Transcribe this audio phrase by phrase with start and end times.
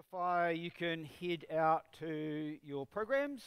[0.00, 3.42] Amplify, you can head out to your programs.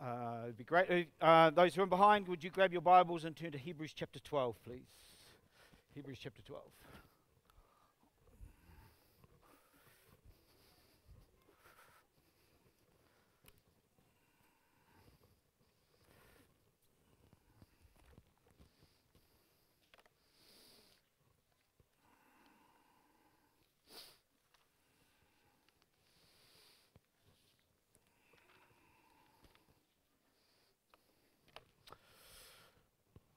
[0.00, 1.08] Uh, it'd be great.
[1.20, 4.20] Uh, those who are behind, would you grab your Bibles and turn to Hebrews chapter
[4.20, 4.86] 12, please?
[5.96, 6.62] Hebrews chapter 12.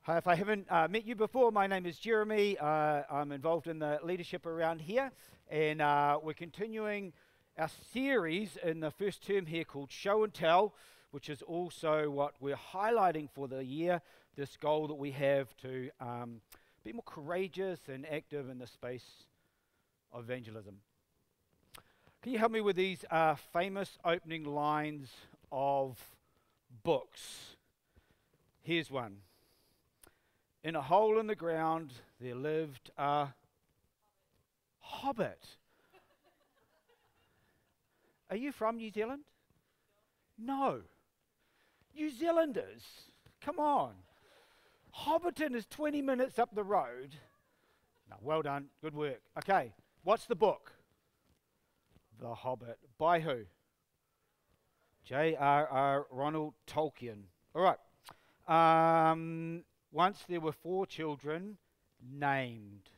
[0.08, 2.60] Hi, if I haven't uh, met you before, my name is Jeremy.
[2.60, 5.12] Uh, I'm involved in the leadership around here,
[5.50, 7.12] and uh, we're continuing
[7.58, 10.76] our series in the first term here called Show and Tell,
[11.10, 14.00] which is also what we're highlighting for the year
[14.36, 16.40] this goal that we have to um,
[16.84, 19.24] be more courageous and active in the space
[20.14, 20.76] of evangelism.
[22.22, 25.10] Can you help me with these uh, famous opening lines
[25.52, 25.98] of
[26.84, 27.56] books?
[28.62, 29.22] Here's one.
[30.66, 33.28] In a hole in the ground, there lived a
[34.80, 35.46] hobbit.
[38.32, 39.26] Are you from New Zealand?
[40.40, 40.82] No.
[41.96, 42.82] New Zealanders,
[43.42, 43.94] come on.
[45.06, 47.14] Hobbiton is 20 minutes up the road.
[48.10, 48.70] No, well done.
[48.82, 49.22] Good work.
[49.38, 49.72] Okay,
[50.04, 50.72] what's the book?
[52.20, 52.80] The Hobbit.
[52.98, 53.42] By who?
[55.04, 56.08] J.R.R.
[56.10, 57.26] Ronald Tolkien.
[57.54, 57.78] All right.
[59.12, 59.64] Um,
[59.96, 61.58] once there were four children
[62.14, 62.90] named.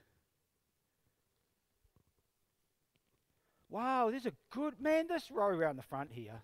[3.70, 5.08] Wow, there's a good man.
[5.08, 6.42] This row around the front here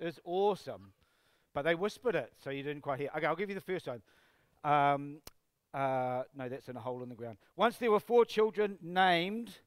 [0.00, 0.92] is awesome.
[1.52, 3.10] But they whispered it, so you didn't quite hear.
[3.14, 4.00] Okay, I'll give you the first one.
[4.64, 5.18] Um,
[5.74, 7.36] uh, no, that's in a hole in the ground.
[7.54, 9.58] Once there were four children named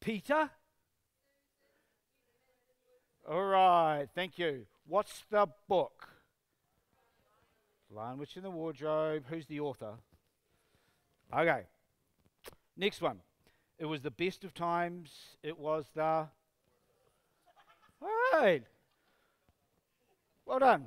[0.00, 0.50] Peter.
[3.26, 4.66] All right, thank you.
[4.86, 6.11] What's the book?
[7.94, 9.24] Lion Witch in the Wardrobe.
[9.28, 9.94] Who's the author?
[11.32, 11.62] Okay.
[12.76, 13.18] Next one.
[13.78, 15.10] It was the best of times.
[15.42, 16.02] It was the.
[16.02, 16.28] All
[18.32, 18.62] right.
[20.46, 20.86] Well done.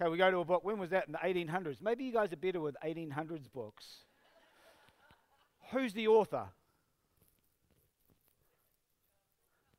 [0.00, 0.64] Okay, we go to a book.
[0.64, 1.06] When was that?
[1.06, 1.76] In the 1800s.
[1.82, 3.84] Maybe you guys are better with 1800s books.
[5.70, 6.46] Who's the author?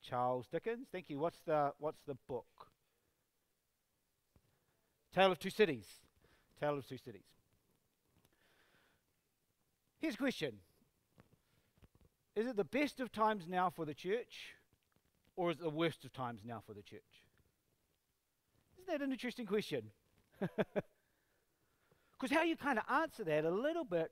[0.02, 0.88] Charles Dickens.
[0.92, 1.20] Thank you.
[1.20, 2.46] What's the what's the book?
[5.14, 5.86] Tale of Two Cities.
[6.64, 7.26] Tale of Two Cities.
[10.00, 10.54] Here's a question
[12.38, 14.56] Is it the best of times now for the church,
[15.36, 17.02] or is it the worst of times now for the church?
[18.78, 19.92] Isn't that an interesting question?
[22.20, 24.10] Because how you kind of answer that a little bit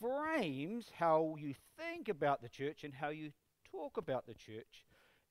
[0.00, 3.32] frames how you think about the church and how you
[3.70, 4.86] talk about the church,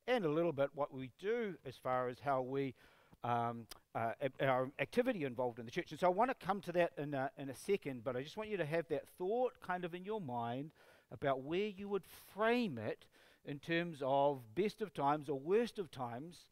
[0.06, 2.75] and a little bit what we do as far as how we
[3.24, 3.66] um,
[3.96, 5.91] uh, our activity involved in the church.
[5.91, 8.24] And so I want to come to that in a, in a second, but I
[8.24, 10.72] just want you to have that thought kind of in your mind
[11.12, 12.03] about where you would
[12.34, 13.06] frame it
[13.46, 16.46] in terms of best of times or worst of times.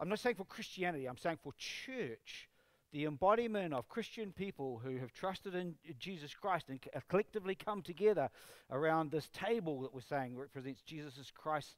[0.00, 2.48] I'm not saying for Christianity, I'm saying for church,
[2.92, 8.30] the embodiment of Christian people who have trusted in Jesus Christ and collectively come together
[8.70, 11.76] around this table that we're saying represents Jesus Christ,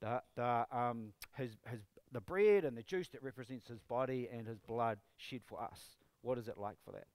[0.00, 1.80] the, the, um, has, has
[2.14, 5.80] the bread and the juice that represents his body and his blood shed for us.
[6.22, 7.06] What is it like for that?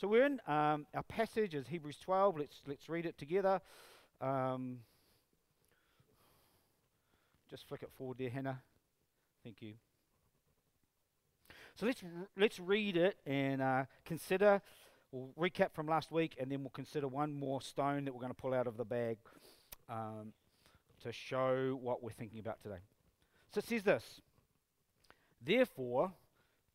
[0.00, 2.38] So we're in um, our passage is Hebrews 12.
[2.38, 3.60] Let's let's read it together.
[4.20, 4.78] Um,
[7.50, 8.62] just flick it forward there, Hannah.
[9.42, 9.74] Thank you.
[11.74, 12.02] So let's
[12.36, 14.62] let's read it and uh, consider.
[15.10, 18.34] We'll recap from last week, and then we'll consider one more stone that we're going
[18.34, 19.16] to pull out of the bag
[19.88, 20.32] um,
[21.02, 22.80] to show what we're thinking about today.
[23.52, 24.20] So it says this
[25.40, 26.12] Therefore,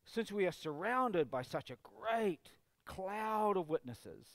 [0.04, 2.50] since we are surrounded by such a great
[2.84, 4.26] cloud of witnesses,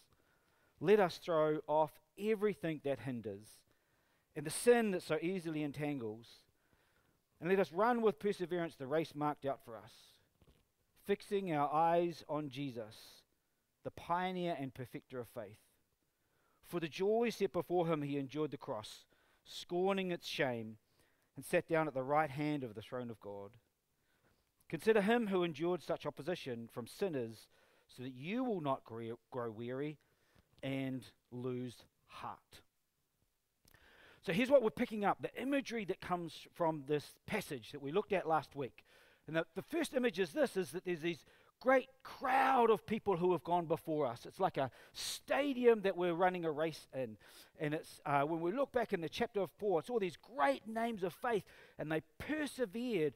[0.80, 3.48] let us throw off everything that hinders
[4.36, 6.28] and the sin that so easily entangles,
[7.42, 9.92] and let us run with perseverance the race marked out for us,
[11.06, 12.96] fixing our eyes on Jesus,
[13.84, 15.60] the pioneer and perfecter of faith.
[16.64, 19.06] For the joy set before him, he endured the cross,
[19.44, 20.78] scorning its shame
[21.40, 23.52] and sat down at the right hand of the throne of God.
[24.68, 27.48] Consider him who endured such opposition from sinners,
[27.88, 30.00] so that you will not grow weary
[30.62, 31.02] and
[31.32, 32.60] lose heart.
[34.22, 37.94] So here's what we're picking up the imagery that comes from this passage that we
[37.94, 38.84] looked at last week.
[39.26, 41.24] And the, the first image is this is that there's these
[41.60, 44.26] great crowd of people who have gone before us.
[44.26, 47.18] It's like a stadium that we're running a race in.
[47.60, 50.18] And it's uh, when we look back in the chapter of four, it's all these
[50.36, 51.44] great names of faith,
[51.78, 53.14] and they persevered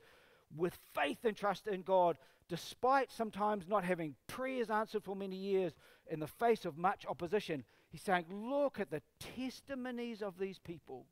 [0.55, 2.17] with faith and trust in God,
[2.49, 5.73] despite sometimes not having prayers answered for many years
[6.09, 7.63] in the face of much opposition.
[7.89, 11.05] He's saying, Look at the testimonies of these people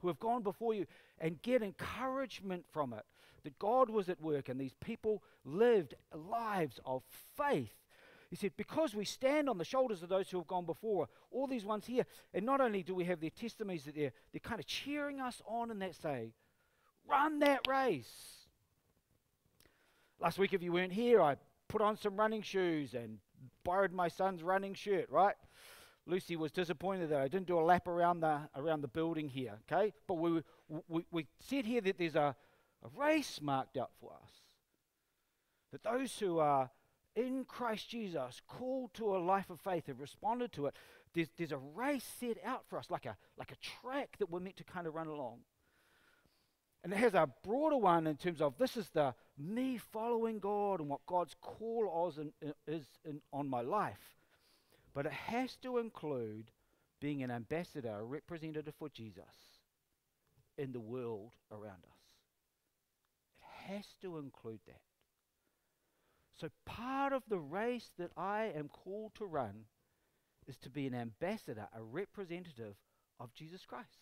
[0.00, 0.86] who have gone before you
[1.18, 3.04] and get encouragement from it
[3.44, 7.02] that God was at work and these people lived lives of
[7.36, 7.74] faith.
[8.30, 11.46] He said, because we stand on the shoulders of those who have gone before, all
[11.46, 14.58] these ones here, and not only do we have their testimonies that they're, they're kind
[14.58, 16.32] of cheering us on in that say,
[17.06, 18.48] run that race.
[20.18, 21.36] Last week, if you weren't here, I
[21.68, 23.18] put on some running shoes and
[23.62, 25.34] borrowed my son's running shirt, right?
[26.06, 29.54] Lucy was disappointed that I didn't do a lap around the around the building here.
[29.70, 30.42] Okay, but we
[30.88, 32.36] we, we said here that there's a,
[32.84, 34.30] a race marked out for us.
[35.72, 36.70] That those who are
[37.16, 40.74] in Christ Jesus, called to a life of faith, have responded to it.
[41.14, 44.40] There's, there's a race set out for us, like a like a track that we're
[44.40, 45.40] meant to kind of run along.
[46.82, 50.80] And it has a broader one in terms of this is the me following God
[50.80, 52.32] and what God's call is, in,
[52.66, 54.18] is in, on my life.
[54.92, 56.50] But it has to include
[57.00, 59.24] being an ambassador, a representative for Jesus
[60.58, 61.93] in the world around us.
[63.68, 64.80] Has to include that.
[66.38, 69.66] So, part of the race that I am called to run
[70.46, 72.74] is to be an ambassador, a representative
[73.20, 74.00] of Jesus Christ.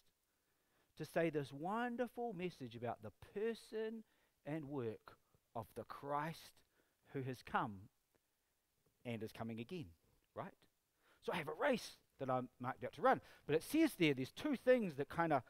[0.99, 4.03] To say this wonderful message about the person
[4.47, 5.17] and work
[5.55, 6.59] of the Christ
[7.13, 7.75] who has come
[9.05, 9.87] and is coming again,
[10.35, 10.53] right?
[11.25, 13.21] So I have a race that I'm marked out to run.
[13.47, 15.43] But it says there, there's two things that kind of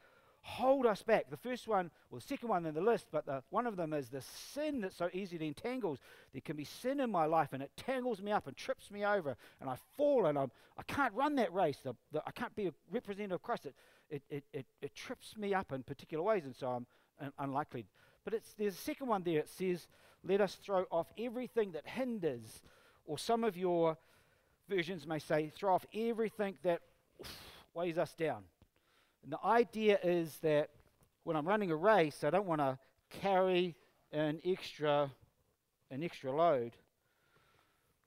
[0.45, 1.29] hold us back.
[1.29, 3.93] The first one, or the second one in the list, but the, one of them
[3.93, 5.99] is the sin that so easily entangles.
[6.33, 9.05] There can be sin in my life, and it tangles me up and trips me
[9.05, 11.79] over, and I fall, and I'm, I can't run that race.
[11.83, 13.65] The, the, I can't be a representative of Christ.
[13.65, 13.75] It,
[14.09, 16.85] it, it, it, it trips me up in particular ways, and so I'm
[17.21, 17.85] un- unlikely.
[18.25, 19.39] But there's a second one there.
[19.39, 19.87] It says,
[20.25, 22.61] let us throw off everything that hinders,
[23.05, 23.97] or some of your
[24.69, 26.81] versions may say, throw off everything that
[27.73, 28.43] weighs us down.
[29.23, 30.69] And the idea is that
[31.23, 32.77] when I'm running a race, I don't want to
[33.21, 33.75] carry
[34.11, 35.09] an extra,
[35.89, 36.73] an extra load.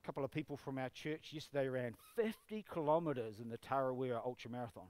[0.03, 4.51] A couple of people from our church yesterday ran 50 kilometers in the Tarawera Ultra
[4.51, 4.87] Marathon.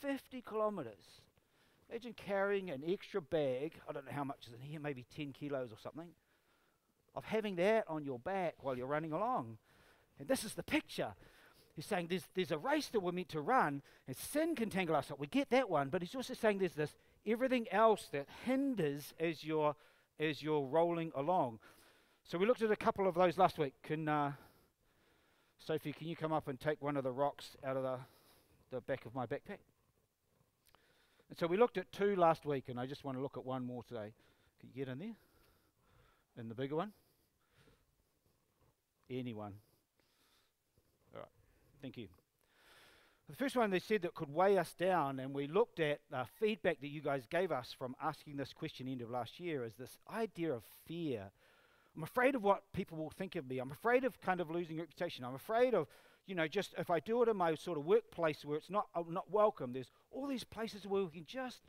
[0.00, 1.22] 50 kilometers.
[1.90, 5.32] Imagine carrying an extra bag, I don't know how much is in here, maybe 10
[5.32, 6.08] kilos or something,
[7.14, 9.58] of having that on your back while you're running along.
[10.18, 11.14] And this is the picture.
[11.76, 14.96] He's saying there's, there's a race that we're meant to run, and sin can tangle
[14.96, 15.20] us up.
[15.20, 16.96] We get that one, but he's also saying there's this
[17.26, 19.76] everything else that hinders as you're,
[20.18, 21.58] as you're rolling along.
[22.24, 23.74] So we looked at a couple of those last week.
[23.82, 24.32] Can uh,
[25.58, 27.98] Sophie, can you come up and take one of the rocks out of the,
[28.70, 29.58] the back of my backpack?
[31.28, 33.44] And so we looked at two last week, and I just want to look at
[33.44, 34.12] one more today.
[34.60, 35.16] Can you get in there?
[36.38, 36.92] In the bigger one?
[39.10, 39.54] Anyone?
[41.86, 42.08] Thank you.
[43.28, 46.26] The first one they said that could weigh us down, and we looked at the
[46.40, 49.74] feedback that you guys gave us from asking this question end of last year, is
[49.76, 51.30] this idea of fear.
[51.96, 53.60] I'm afraid of what people will think of me.
[53.60, 55.24] I'm afraid of kind of losing reputation.
[55.24, 55.86] I'm afraid of,
[56.26, 58.88] you know, just if I do it in my sort of workplace where it's not
[58.92, 59.72] I'm not welcome.
[59.72, 61.60] There's all these places where we can just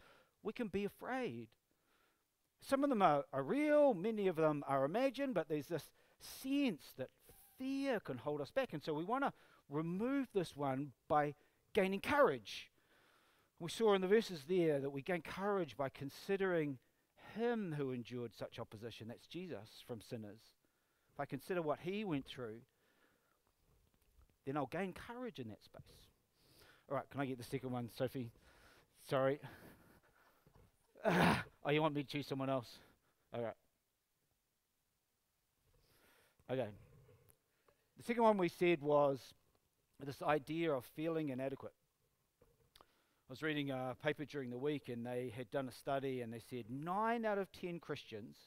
[0.42, 1.50] we can be afraid.
[2.60, 6.94] Some of them are, are real, many of them are imagined, but there's this sense
[6.98, 7.10] that
[7.60, 9.34] fear can hold us back, and so we want to
[9.70, 11.36] remove this one by
[11.74, 12.70] gaining courage.
[13.60, 16.78] We saw in the verses there that we gain courage by considering
[17.36, 19.08] him who endured such opposition.
[19.08, 20.40] That's Jesus from sinners.
[21.14, 22.60] If I consider what he went through,
[24.46, 25.82] then I'll gain courage in that space.
[26.90, 28.32] All right, can I get the second one, Sophie?
[29.10, 29.40] Sorry.
[31.06, 32.78] oh, you want me to choose someone else?
[33.34, 33.54] All right.
[36.50, 36.68] Okay.
[37.98, 39.20] The second one we said was
[40.06, 41.74] this idea of feeling inadequate.
[43.30, 46.32] I was reading a paper during the week and they had done a study and
[46.32, 48.38] they said nine out of ten Christians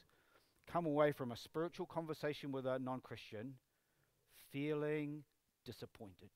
[0.72, 3.54] come away from a spiritual conversation with a non Christian
[4.52, 5.24] feeling
[5.64, 6.30] disappointed.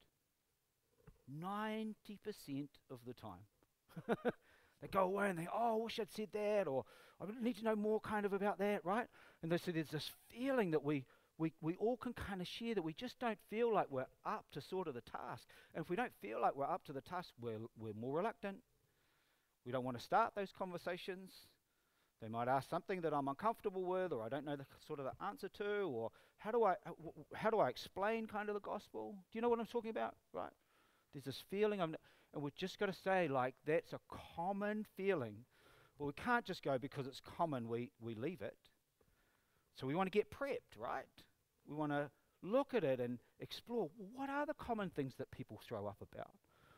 [1.43, 1.95] 90%
[2.91, 4.07] of the time.
[4.83, 6.85] they go away and they, oh, I wish I'd said that, or
[7.21, 9.07] I need to know more kind of about that, right?
[9.43, 11.05] And they said there's this feeling that we,
[11.39, 14.45] we, we all can kind of share that we just don't feel like we're up
[14.53, 15.49] to sort of the task.
[15.75, 18.59] And if we don't feel like we're up to the task, we're, we're more reluctant.
[19.67, 21.33] We don't want to start those conversations.
[22.23, 25.07] They might ask something that I'm uncomfortable with, or I don't know the sort of
[25.07, 26.93] the answer to, or how do I uh,
[27.35, 29.15] how do I explain kind of the gospel?
[29.31, 30.15] Do you know what I'm talking about?
[30.33, 30.53] Right?
[31.13, 31.97] There's this feeling, I'm,
[32.33, 34.01] and we've just got to say like that's a
[34.37, 35.35] common feeling,
[35.99, 37.69] but we can't just go because it's common.
[37.69, 38.57] We we leave it.
[39.79, 41.05] So we want to get prepped, right?
[41.69, 42.11] We want to
[42.43, 46.31] look at it and explore what are the common things that people throw up about.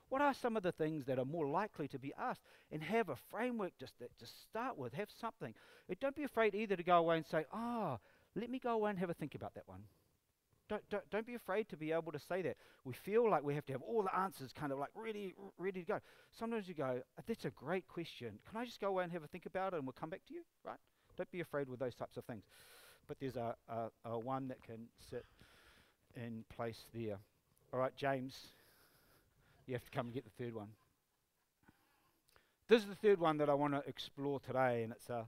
[0.09, 2.43] What are some of the things that are more likely to be asked?
[2.71, 4.95] And have a framework just to start with.
[4.95, 5.53] Have something.
[5.89, 8.01] And don't be afraid either to go away and say, "Ah, oh,
[8.37, 9.83] let me go away and have a think about that one."
[10.69, 12.57] Don't, don't, don't be afraid to be able to say that.
[12.85, 15.81] We feel like we have to have all the answers kind of like ready, ready
[15.81, 16.01] to go.
[16.33, 18.41] Sometimes you go, that's a great question.
[18.49, 20.25] Can I just go away and have a think about it and we'll come back
[20.27, 20.43] to you?
[20.65, 20.79] Right?
[21.17, 22.43] Don't be afraid with those types of things.
[23.09, 25.25] But there's a, a, a one that can sit
[26.17, 27.19] in place there.
[27.73, 28.39] All right, James,
[29.67, 30.69] you have to come and get the third one.
[32.69, 35.27] This is the third one that I want to explore today, and it's a.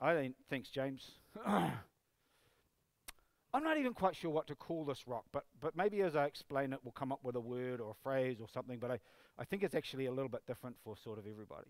[0.00, 1.12] I think, thanks, James.
[3.56, 6.26] I'm not even quite sure what to call this rock, but, but maybe as I
[6.26, 8.98] explain it, we'll come up with a word or a phrase or something, but I,
[9.38, 11.68] I think it's actually a little bit different for sort of everybody.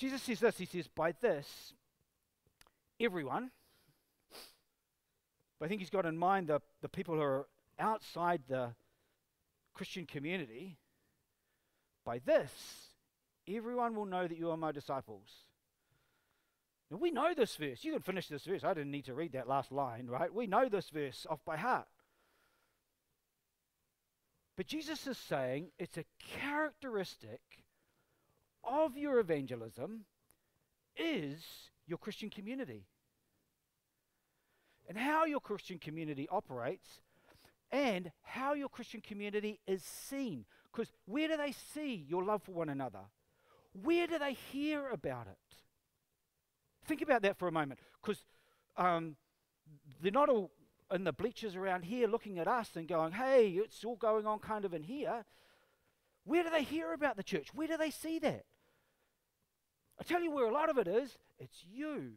[0.00, 1.74] Jesus says this He says, By this,
[2.98, 3.50] everyone,
[5.58, 7.46] but I think he's got in mind the, the people who are
[7.78, 8.70] outside the
[9.74, 10.78] Christian community.
[12.02, 12.50] By this,
[13.46, 15.28] everyone will know that you are my disciples.
[16.90, 17.84] Now, we know this verse.
[17.84, 18.64] You can finish this verse.
[18.64, 20.34] I didn't need to read that last line, right?
[20.34, 21.86] We know this verse off by heart.
[24.56, 26.04] But Jesus is saying it's a
[26.40, 27.40] characteristic
[28.64, 30.04] of your evangelism
[30.96, 31.42] is
[31.86, 32.84] your Christian community
[34.88, 37.00] and how your Christian community operates
[37.70, 40.44] and how your Christian community is seen.
[40.72, 43.00] Because where do they see your love for one another?
[43.72, 45.56] Where do they hear about it?
[46.86, 47.78] Think about that for a moment.
[48.02, 48.24] Because
[48.76, 49.16] um,
[50.02, 50.50] they're not all
[50.92, 54.40] in the bleachers around here looking at us and going, hey, it's all going on
[54.40, 55.24] kind of in here.
[56.24, 57.48] Where do they hear about the church?
[57.54, 58.44] Where do they see that?
[60.00, 62.12] I tell you where a lot of it is it's you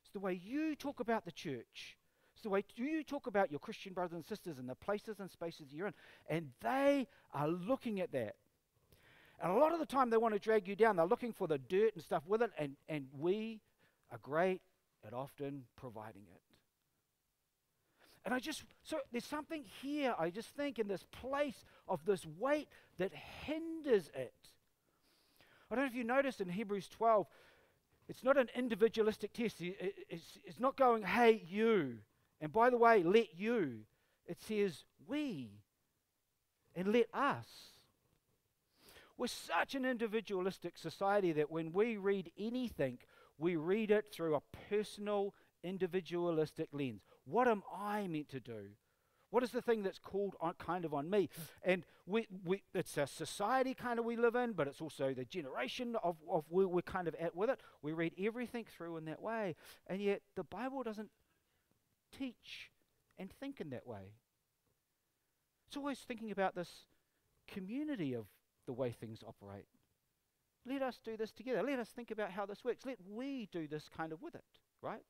[0.00, 1.96] It's the way you talk about the church.
[2.34, 5.30] It's the way you talk about your Christian brothers and sisters and the places and
[5.30, 5.94] spaces you're in.
[6.28, 8.36] And they are looking at that.
[9.42, 10.96] And a lot of the time they want to drag you down.
[10.96, 12.50] They're looking for the dirt and stuff with it.
[12.58, 13.60] And, and we
[14.10, 14.62] are great
[15.06, 16.40] at often providing it.
[18.24, 22.24] And I just, so there's something here, I just think, in this place of this
[22.38, 24.32] weight that hinders it.
[25.70, 27.26] I don't know if you noticed in Hebrews 12,
[28.08, 29.56] it's not an individualistic test.
[29.60, 31.98] It's, it's not going, hey, you.
[32.40, 33.80] And by the way, let you.
[34.26, 35.50] It says, we.
[36.74, 37.46] And let us.
[39.16, 42.98] We're such an individualistic society that when we read anything,
[43.38, 47.02] we read it through a personal, individualistic lens.
[47.24, 48.70] What am I meant to do?
[49.34, 51.28] What is the thing that's called on, kind of on me?
[51.64, 55.24] And we, we, it's a society kind of we live in, but it's also the
[55.24, 57.58] generation of, of where we're kind of at with it.
[57.82, 59.56] We read everything through in that way.
[59.88, 61.10] And yet the Bible doesn't
[62.16, 62.70] teach
[63.18, 64.12] and think in that way.
[65.66, 66.86] It's always thinking about this
[67.48, 68.26] community of
[68.66, 69.66] the way things operate.
[70.64, 71.64] Let us do this together.
[71.64, 72.86] Let us think about how this works.
[72.86, 74.44] Let we do this kind of with it,
[74.80, 75.02] right?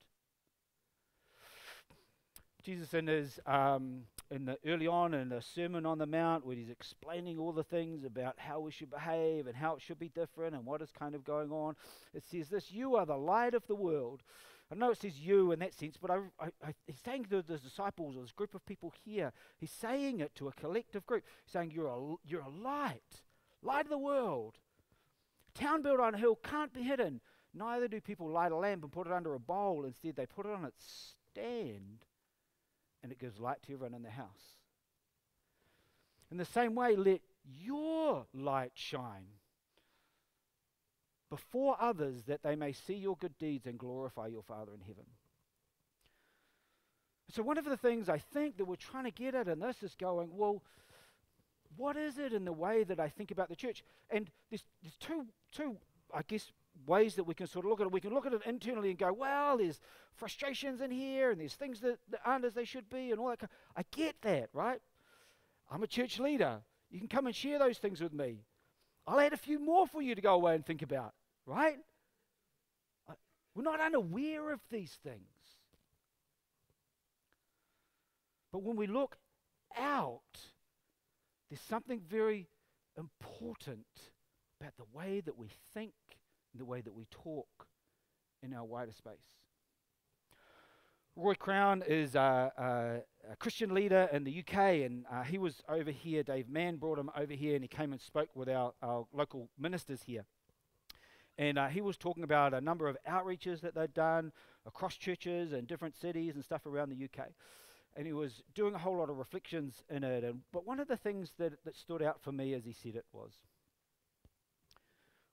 [2.62, 6.56] Jesus in his um, in the early on in the Sermon on the Mount, where
[6.56, 10.08] he's explaining all the things about how we should behave and how it should be
[10.08, 11.76] different and what is kind of going on,
[12.12, 14.22] it says this: "You are the light of the world."
[14.72, 17.42] I know it says you in that sense, but I, I, I, he's saying to
[17.42, 21.22] the disciples or this group of people here, he's saying it to a collective group,
[21.46, 23.22] saying you're a, you're a light,
[23.62, 24.56] light of the world.
[25.54, 27.20] Town built on a hill can't be hidden.
[27.52, 29.84] Neither do people light a lamp and put it under a bowl.
[29.84, 32.04] Instead, they put it on its stand
[33.04, 34.56] and it gives light to everyone in the house.
[36.30, 37.20] In the same way, let
[37.62, 39.26] your light shine
[41.28, 45.04] before others that they may see your good deeds and glorify your Father in heaven.
[47.30, 49.82] So, one of the things I think that we're trying to get at in this
[49.82, 50.62] is going, well,
[51.76, 53.84] what is it in the way that I think about the church?
[54.08, 55.76] And there's, there's two, two,
[56.12, 56.50] I guess,
[56.86, 57.92] ways that we can sort of look at it.
[57.92, 59.80] We can look at it internally and go, well, there's
[60.14, 63.28] frustrations in here and there's things that, that aren't as they should be and all
[63.28, 63.48] that.
[63.76, 64.80] I get that, right?
[65.70, 66.60] I'm a church leader.
[66.90, 68.44] You can come and share those things with me.
[69.06, 71.12] I'll add a few more for you to go away and think about,
[71.46, 71.78] right?
[73.54, 75.20] we're not unaware of these things.
[78.52, 79.16] But when we look
[79.76, 80.20] out,
[81.48, 82.48] there's something very
[82.96, 83.86] important
[84.60, 85.92] about the way that we think,
[86.54, 87.66] the way that we talk
[88.42, 89.36] in our wider space.
[91.16, 95.62] Roy Crowne is a, a, a Christian leader in the UK, and uh, he was
[95.68, 96.24] over here.
[96.24, 99.48] Dave Mann brought him over here, and he came and spoke with our, our local
[99.56, 100.24] ministers here.
[101.38, 104.32] And uh, he was talking about a number of outreaches that they'd done
[104.66, 107.28] across churches and different cities and stuff around the UK.
[107.96, 110.24] And he was doing a whole lot of reflections in it.
[110.24, 112.96] And, but one of the things that, that stood out for me as he said
[112.96, 113.32] it was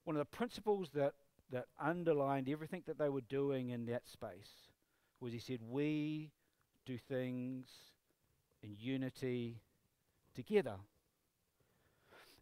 [0.04, 1.14] one of the principles that,
[1.50, 4.70] that underlined everything that they were doing in that space
[5.20, 6.30] was he said, We
[6.84, 7.66] do things
[8.62, 9.60] in unity
[10.34, 10.76] together.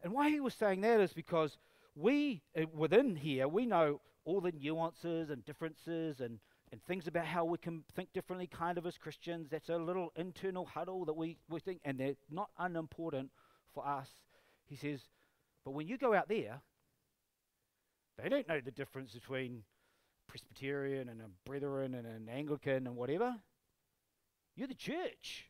[0.03, 1.59] And why he was saying that is because
[1.95, 6.39] we, uh, within here, we know all the nuances and differences and,
[6.73, 9.49] and things about how we can think differently, kind of as Christians.
[9.51, 13.31] That's a little internal huddle that we, we think, and they're not unimportant
[13.75, 14.09] for us.
[14.67, 15.01] He says,
[15.65, 16.61] but when you go out there,
[18.23, 19.63] they don't know the difference between
[20.29, 23.37] Presbyterian and a Brethren and an Anglican and whatever.
[24.57, 25.49] You're the church.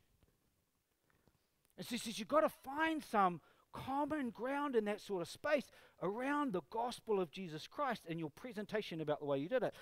[1.77, 3.41] And so he says, you've got to find some
[3.73, 5.65] common ground in that sort of space
[6.03, 9.75] around the gospel of Jesus Christ and your presentation about the way you did it.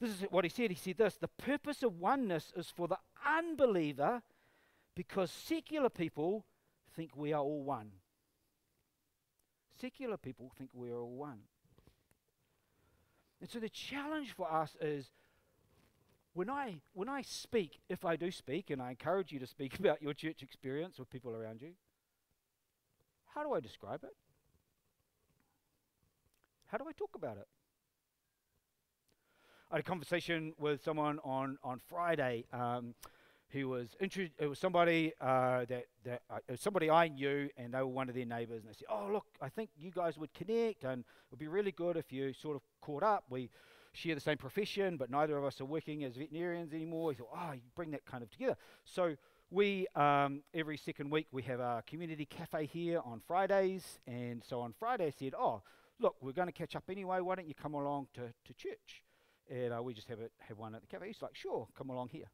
[0.00, 0.70] This is what he said.
[0.70, 4.22] He said this The purpose of oneness is for the unbeliever
[4.96, 6.44] because secular people
[6.94, 7.92] think we are all one.
[9.80, 11.40] Secular people think we are all one.
[13.42, 15.10] And so the challenge for us is
[16.32, 19.78] when I when I speak, if I do speak, and I encourage you to speak
[19.80, 21.72] about your church experience with people around you,
[23.34, 24.14] how do I describe it?
[26.68, 27.48] How do I talk about it?
[29.72, 32.94] I had a conversation with someone on, on Friday um,
[33.52, 37.48] who was intru- it was somebody uh, that, that uh, it was somebody I knew
[37.56, 39.90] and they were one of their neighbors and they said, "Oh look, I think you
[39.90, 43.24] guys would connect and it would be really good if you sort of caught up.
[43.28, 43.50] We
[43.92, 47.30] share the same profession, but neither of us are working as veterinarians anymore." He thought,
[47.34, 49.16] "Oh, you bring that kind of together." So
[49.50, 54.60] we um, every second week we have a community cafe here on Fridays, and so
[54.60, 55.62] on Friday I said, "Oh,
[55.98, 57.20] look, we're going to catch up anyway.
[57.20, 59.02] Why don't you come along to, to church?"
[59.50, 61.08] And uh, we just have it have one at the cafe.
[61.08, 62.30] He's like, "Sure, come along here."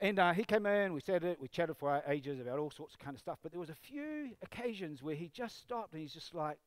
[0.00, 2.94] And uh, he came in, we said it, we chatted for ages about all sorts
[2.94, 3.38] of kind of stuff.
[3.42, 6.58] But there was a few occasions where he just stopped and he's just like,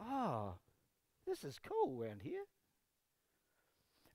[0.00, 0.54] "Ah, oh,
[1.26, 2.42] this is cool around here."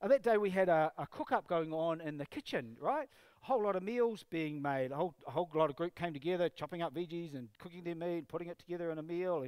[0.02, 3.08] And that day we had a, a cook up going on in the kitchen, right?
[3.42, 4.90] A whole lot of meals being made.
[4.90, 7.94] A whole, a whole lot of group came together, chopping up veggies and cooking their
[7.94, 9.46] meat, and putting it together in a meal.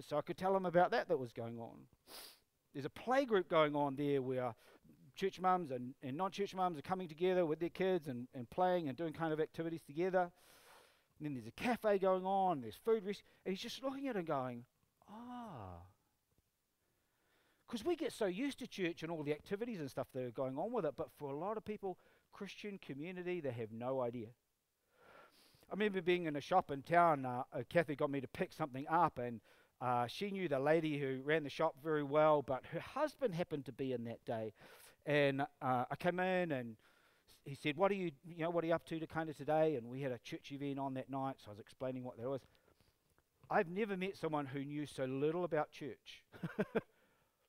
[0.00, 1.76] So I could tell him about that that was going on.
[2.72, 4.54] There's a play group going on there where
[5.14, 8.48] church mums and, and non church mums are coming together with their kids and, and
[8.50, 10.30] playing and doing kind of activities together.
[11.18, 14.20] And then there's a cafe going on, there's food, and he's just looking at it
[14.20, 14.64] and going,
[15.08, 15.82] ah.
[17.66, 20.30] Because we get so used to church and all the activities and stuff that are
[20.30, 21.96] going on with it, but for a lot of people,
[22.32, 24.28] Christian community, they have no idea.
[25.70, 27.24] I remember being in a shop in town.
[27.24, 29.40] Uh, uh, Kathy got me to pick something up, and
[29.80, 33.64] uh, she knew the lady who ran the shop very well, but her husband happened
[33.64, 34.52] to be in that day.
[35.04, 36.76] And uh, I came in, and
[37.44, 39.36] he said, "What are you, you know, what are you up to, to kind of
[39.36, 42.16] today?" And we had a church event on that night, so I was explaining what
[42.18, 42.40] that was.
[43.50, 46.22] I've never met someone who knew so little about church.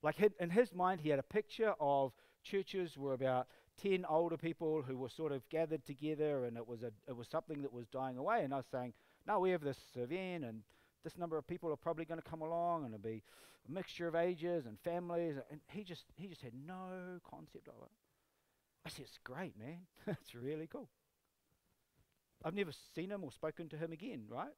[0.04, 2.12] Like in his mind, he had a picture of
[2.44, 3.48] churches were about
[3.82, 7.30] 10 older people who were sort of gathered together and it was, a, it was
[7.30, 8.44] something that was dying away.
[8.44, 8.94] And I was saying,
[9.26, 10.62] no, we have this event and
[11.04, 13.24] this number of people are probably going to come along and it'll be
[13.68, 15.36] a mixture of ages and families.
[15.52, 17.92] And he just, he just had no concept of it.
[18.86, 19.80] I said, it's great, man.
[20.06, 20.90] That's really cool.
[22.44, 24.52] I've never seen him or spoken to him again, right?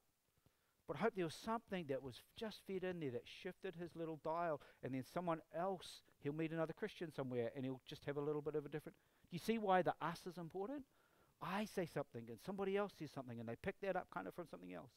[0.87, 3.95] But I hope there was something that was just fed in there that shifted his
[3.95, 8.17] little dial, and then someone else, he'll meet another Christian somewhere, and he'll just have
[8.17, 8.95] a little bit of a different.
[9.29, 10.83] Do you see why the us is important?
[11.41, 14.35] I say something, and somebody else says something, and they pick that up kind of
[14.35, 14.91] from something else.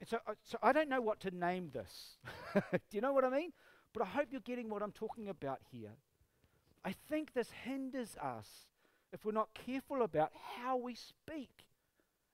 [0.00, 2.16] And so, uh, so I don't know what to name this.
[2.54, 3.52] Do you know what I mean?
[3.92, 5.92] But I hope you're getting what I'm talking about here.
[6.84, 8.48] I think this hinders us
[9.12, 11.66] if we're not careful about how we speak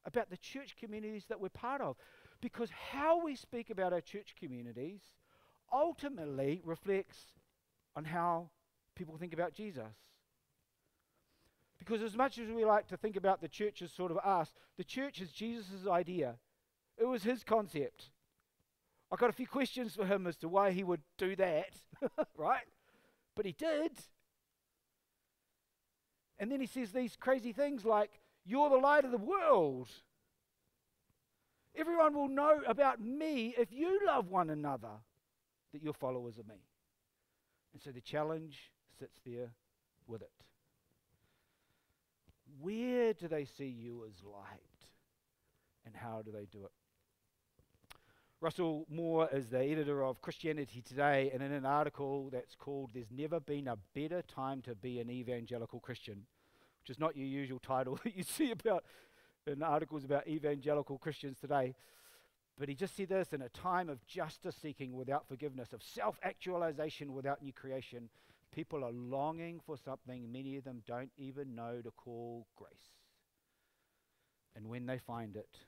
[0.04, 1.96] about the church communities that we're part of.
[2.40, 5.00] Because how we speak about our church communities
[5.72, 7.18] ultimately reflects
[7.96, 8.50] on how
[8.94, 9.94] people think about Jesus.
[11.78, 14.52] Because as much as we like to think about the church as sort of us,
[14.76, 16.36] the church is Jesus' idea.
[16.98, 18.10] It was his concept.
[19.10, 21.70] I've got a few questions for him as to why he would do that,
[22.36, 22.66] right?
[23.36, 23.92] But he did.
[26.38, 29.88] And then he says these crazy things like, you're the light of the world.
[31.76, 35.00] Everyone will know about me if you love one another,
[35.72, 36.62] that you're followers of me.
[37.72, 39.50] And so the challenge sits there
[40.06, 40.30] with it.
[42.60, 44.60] Where do they see you as light?
[45.84, 46.72] And how do they do it?
[48.40, 53.10] Russell Moore is the editor of Christianity Today, and in an article that's called There's
[53.10, 56.26] Never Been a Better Time to Be an Evangelical Christian,
[56.82, 58.84] which is not your usual title that you see about
[59.46, 61.74] in articles about evangelical Christians today.
[62.58, 66.18] But he just said this in a time of justice seeking without forgiveness, of self
[66.22, 68.08] actualization without new creation,
[68.54, 72.92] people are longing for something many of them don't even know to call grace.
[74.54, 75.58] And when they find it,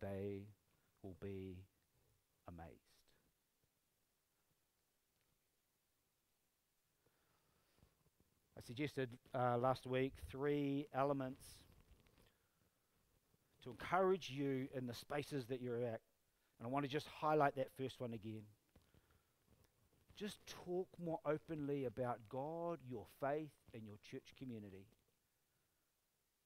[0.00, 0.48] they
[1.02, 1.58] will be
[2.48, 2.88] amazed.
[8.56, 11.44] I suggested uh, last week three elements
[13.62, 16.00] to encourage you in the spaces that you're at.
[16.58, 18.42] And I want to just highlight that first one again.
[20.16, 24.86] Just talk more openly about God, your faith, and your church community.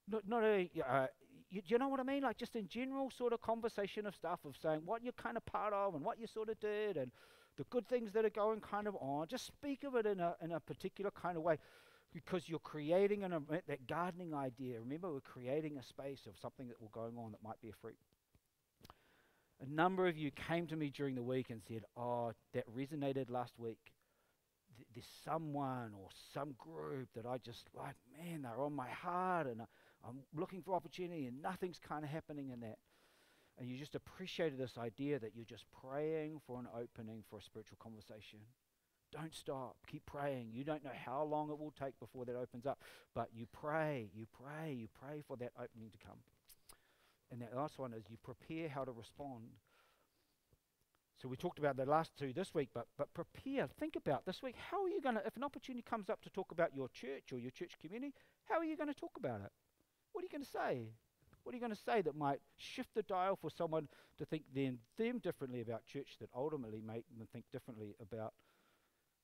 [0.08, 1.06] Not, not a, uh,
[1.52, 2.22] you, you know what I mean?
[2.22, 5.44] Like just in general sort of conversation of stuff of saying what you're kind of
[5.44, 7.12] part of and what you sort of did and
[7.58, 9.26] the good things that are going kind of on.
[9.28, 11.58] Just speak of it in a, in a particular kind of way
[12.14, 14.80] because you're creating an that gardening idea.
[14.80, 17.74] Remember, we're creating a space of something that will going on that might be a
[17.80, 17.96] fruit.
[19.60, 23.30] A number of you came to me during the week and said, Oh, that resonated
[23.30, 23.78] last week.
[24.76, 29.46] Th- there's someone or some group that I just like, man, they're on my heart
[29.46, 29.64] and I,
[30.06, 32.78] I'm looking for opportunity and nothing's kind of happening in that.
[33.58, 37.42] And you just appreciated this idea that you're just praying for an opening for a
[37.42, 38.40] spiritual conversation.
[39.12, 39.76] Don't stop.
[39.86, 40.48] Keep praying.
[40.52, 42.80] You don't know how long it will take before that opens up,
[43.14, 46.16] but you pray, you pray, you pray for that opening to come.
[47.30, 49.44] And that last one is you prepare how to respond.
[51.20, 53.68] So we talked about the last two this week, but but prepare.
[53.78, 54.56] Think about this week.
[54.70, 57.32] How are you going to, if an opportunity comes up to talk about your church
[57.32, 59.52] or your church community, how are you going to talk about it?
[60.12, 60.88] What are you going to say?
[61.42, 64.44] What are you going to say that might shift the dial for someone to think
[64.54, 68.32] then them differently about church that ultimately make them think differently about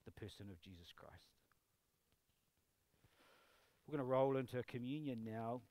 [0.05, 1.29] the person of Jesus Christ?
[3.87, 5.63] We're going to roll into communion now.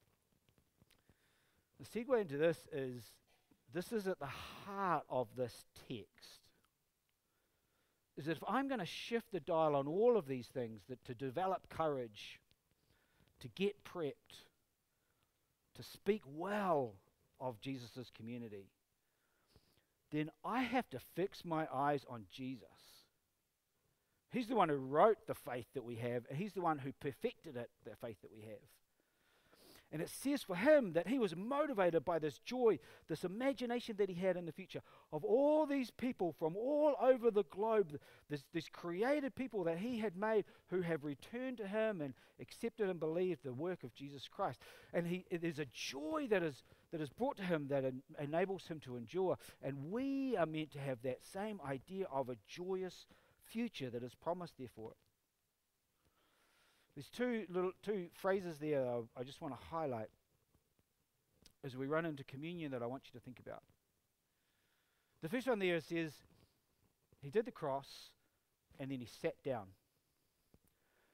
[1.79, 3.03] The segue into this is
[3.73, 4.25] this is at the
[4.65, 6.39] heart of this text.
[8.17, 11.03] Is that if I'm going to shift the dial on all of these things, that
[11.05, 12.39] to develop courage,
[13.41, 14.46] to get prepped,
[15.77, 16.93] to speak well
[17.39, 18.65] of Jesus' community,
[20.11, 22.67] then I have to fix my eyes on Jesus.
[24.31, 26.91] He's the one who wrote the faith that we have, and He's the one who
[26.99, 28.59] perfected it, the faith that we have.
[29.91, 34.09] And it says for him that he was motivated by this joy, this imagination that
[34.09, 34.81] he had in the future
[35.13, 37.97] of all these people from all over the globe,
[38.29, 42.89] this, this created people that he had made who have returned to him and accepted
[42.89, 44.59] and believed the work of Jesus Christ.
[44.93, 48.67] And he, there's a joy that is, that is brought to him that en- enables
[48.67, 49.37] him to endure.
[49.61, 53.07] And we are meant to have that same idea of a joyous
[53.45, 54.97] future that is promised there for it.
[56.97, 58.83] There's two little two phrases there
[59.15, 60.09] I just want to highlight
[61.63, 63.61] as we run into communion that I want you to think about.
[65.21, 66.11] The first one there says,
[67.21, 68.09] He did the cross
[68.79, 69.67] and then he sat down.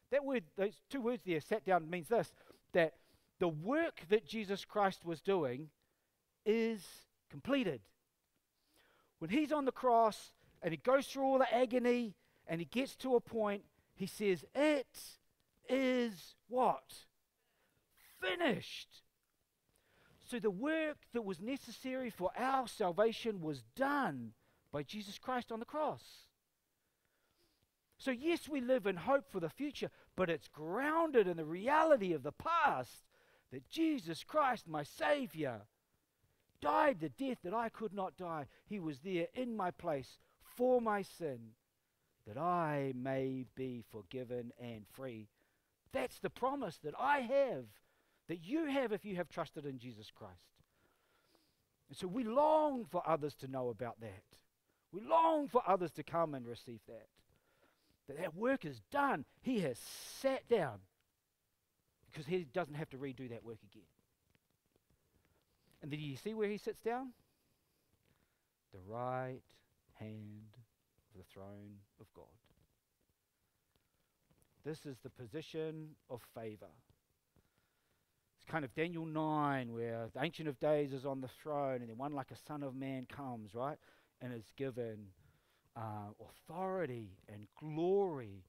[0.09, 2.31] That word, those two words there, sat down, means this
[2.71, 2.93] that
[3.39, 5.67] the work that Jesus Christ was doing
[6.45, 6.81] is
[7.29, 7.81] completed.
[9.19, 12.15] When he's on the cross and he goes through all the agony
[12.47, 13.63] and he gets to a point,
[13.95, 14.87] he says, It
[15.69, 16.93] is what?
[18.21, 19.01] Finished.
[20.29, 24.31] So the work that was necessary for our salvation was done
[24.71, 26.03] by Jesus Christ on the cross.
[27.97, 32.13] So, yes, we live in hope for the future, but it's grounded in the reality
[32.13, 33.05] of the past
[33.51, 35.61] that Jesus Christ, my Savior,
[36.59, 38.47] died the death that I could not die.
[38.65, 41.39] He was there in my place for my sin,
[42.27, 45.27] that I may be forgiven and free
[45.93, 47.65] that's the promise that I have,
[48.27, 50.33] that you have if you have trusted in Jesus Christ.
[51.89, 54.23] And so we long for others to know about that.
[54.91, 57.07] We long for others to come and receive that.
[58.07, 59.25] That that work is done.
[59.41, 59.79] He has
[60.19, 60.79] sat down
[62.11, 63.87] because he doesn't have to redo that work again.
[65.81, 67.09] And then you see where he sits down?
[68.71, 69.41] The right
[69.99, 70.57] hand
[71.13, 72.25] of the throne of God.
[74.65, 76.71] This is the position of favor.
[78.37, 81.89] It's kind of Daniel 9, where the Ancient of Days is on the throne, and
[81.89, 83.77] then one like a Son of Man comes, right?
[84.21, 85.07] And is given
[85.75, 88.45] uh, authority and glory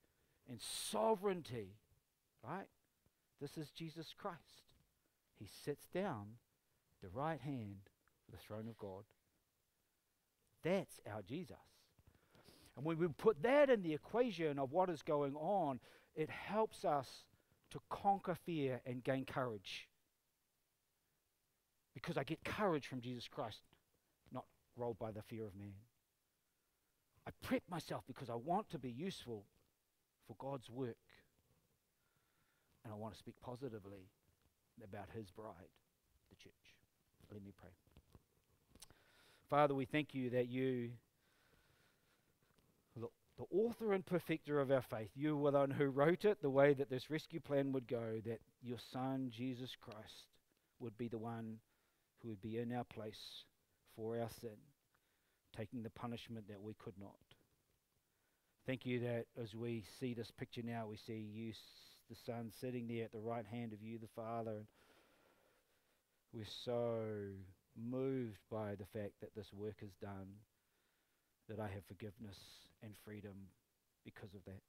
[0.48, 1.76] and sovereignty,
[2.42, 2.66] right?
[3.40, 4.38] This is Jesus Christ.
[5.38, 6.38] He sits down
[7.02, 7.90] the right hand
[8.28, 9.04] of the throne of God.
[10.62, 11.56] That's our Jesus.
[12.76, 15.80] And when we put that in the equation of what is going on,
[16.14, 17.08] it helps us
[17.70, 19.88] to conquer fear and gain courage.
[21.94, 23.60] Because I get courage from Jesus Christ,
[24.32, 24.44] not
[24.76, 25.74] rolled by the fear of man.
[27.26, 29.44] I prep myself because I want to be useful
[30.26, 30.96] for God's work.
[32.84, 34.10] And I want to speak positively
[34.82, 35.72] about His bride,
[36.30, 36.52] the church.
[37.32, 37.70] Let me pray.
[39.48, 40.90] Father, we thank you that you,
[43.38, 46.50] the author and perfecter of our faith, you were the one who wrote it the
[46.50, 50.28] way that this rescue plan would go, that your Son, Jesus Christ,
[50.78, 51.56] would be the one
[52.22, 53.44] who would be in our place
[53.96, 54.56] for our sin,
[55.56, 57.16] taking the punishment that we could not.
[58.66, 61.52] Thank you that as we see this picture now, we see you,
[62.08, 64.52] the Son, sitting there at the right hand of you, the Father.
[64.52, 64.66] And
[66.32, 67.00] we're so
[67.76, 70.28] moved by the fact that this work is done,
[71.48, 72.38] that I have forgiveness
[72.84, 73.34] and freedom
[74.04, 74.60] because of that.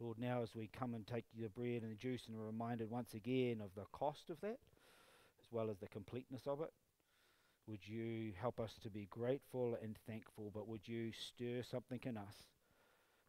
[0.00, 2.90] Lord, now as we come and take the bread and the juice and are reminded
[2.90, 4.58] once again of the cost of that,
[5.40, 6.72] as well as the completeness of it,
[7.66, 12.16] would you help us to be grateful and thankful, but would you stir something in
[12.16, 12.36] us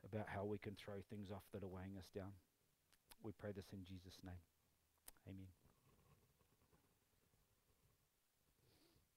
[0.06, 2.32] about how we can throw things off that are weighing us down?
[3.23, 4.39] We pray this in Jesus' name.
[5.28, 5.59] Amen.